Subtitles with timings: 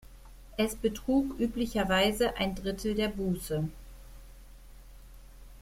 [0.57, 3.67] Es betrug üblicherweise ein Drittel der Buße.